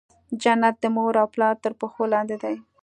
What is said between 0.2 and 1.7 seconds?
جنت د مور او پلار